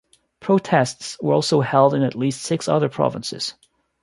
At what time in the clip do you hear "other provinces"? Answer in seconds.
2.67-3.53